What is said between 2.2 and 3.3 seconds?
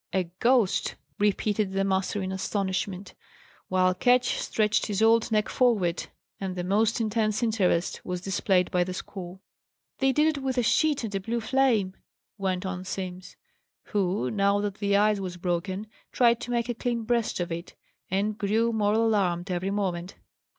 in astonishment,